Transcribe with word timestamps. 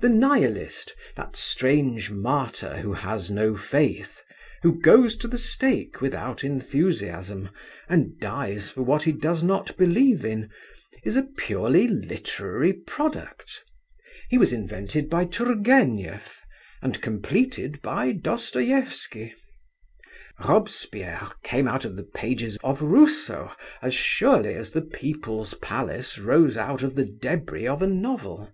The 0.00 0.10
Nihilist, 0.10 0.92
that 1.16 1.36
strange 1.36 2.10
martyr 2.10 2.76
who 2.82 2.92
has 2.92 3.30
no 3.30 3.56
faith, 3.56 4.22
who 4.60 4.78
goes 4.78 5.16
to 5.16 5.26
the 5.26 5.38
stake 5.38 6.02
without 6.02 6.44
enthusiasm, 6.44 7.48
and 7.88 8.20
dies 8.20 8.68
for 8.68 8.82
what 8.82 9.04
he 9.04 9.12
does 9.12 9.42
not 9.42 9.74
believe 9.78 10.22
in, 10.22 10.50
is 11.02 11.16
a 11.16 11.22
purely 11.38 11.88
literary 11.88 12.74
product. 12.74 13.64
He 14.28 14.36
was 14.36 14.52
invented 14.52 15.08
by 15.08 15.24
Tourgénieff, 15.24 16.42
and 16.82 17.00
completed 17.00 17.80
by 17.80 18.12
Dostoieffski. 18.12 19.32
Robespierre 20.46 21.28
came 21.42 21.66
out 21.66 21.86
of 21.86 21.96
the 21.96 22.02
pages 22.04 22.58
of 22.62 22.82
Rousseau 22.82 23.50
as 23.80 23.94
surely 23.94 24.56
as 24.56 24.72
the 24.72 24.82
People's 24.82 25.54
Palace 25.54 26.18
rose 26.18 26.58
out 26.58 26.82
of 26.82 26.96
the 26.96 27.04
débris 27.06 27.66
of 27.72 27.80
a 27.80 27.86
novel. 27.86 28.52